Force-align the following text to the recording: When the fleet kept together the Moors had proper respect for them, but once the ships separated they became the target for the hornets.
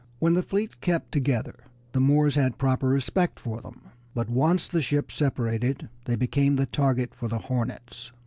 When 0.17 0.33
the 0.33 0.41
fleet 0.41 0.81
kept 0.81 1.11
together 1.11 1.59
the 1.91 1.99
Moors 1.99 2.33
had 2.33 2.57
proper 2.57 2.87
respect 2.89 3.39
for 3.39 3.61
them, 3.61 3.91
but 4.15 4.31
once 4.31 4.67
the 4.67 4.81
ships 4.81 5.13
separated 5.13 5.89
they 6.05 6.15
became 6.15 6.55
the 6.55 6.65
target 6.65 7.13
for 7.13 7.27
the 7.27 7.37
hornets. 7.37 8.11